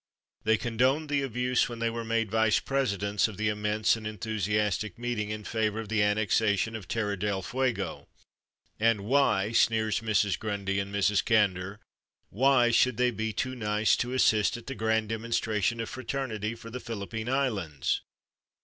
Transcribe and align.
They 0.45 0.57
condoned 0.57 1.09
the 1.09 1.21
abuse 1.21 1.69
when 1.69 1.77
they 1.77 1.91
were 1.91 2.03
made 2.03 2.31
vice 2.31 2.59
presidents 2.59 3.27
of 3.27 3.37
the 3.37 3.49
immense 3.49 3.95
and 3.95 4.07
enthusiastic 4.07 4.97
meeting 4.97 5.29
in 5.29 5.43
favor 5.43 5.79
of 5.79 5.89
the 5.89 6.01
annexation 6.01 6.75
of 6.75 6.87
Terra 6.87 7.15
del 7.15 7.43
Fuego; 7.43 8.07
and 8.79 9.01
why, 9.01 9.51
sneers 9.51 9.99
Mrs. 9.99 10.39
Grundy 10.39 10.79
and 10.79 10.91
Mrs. 10.91 11.23
Candour 11.23 11.79
why 12.31 12.71
should 12.71 12.97
they 12.97 13.11
be 13.11 13.31
too 13.31 13.53
nice 13.53 13.95
to 13.97 14.11
assist 14.13 14.57
at 14.57 14.65
the 14.65 14.73
grand 14.73 15.09
demonstration 15.09 15.79
of 15.79 15.87
fraternity 15.87 16.55
for 16.55 16.71
the 16.71 16.79
Philippine 16.79 17.29
Islands? 17.29 18.01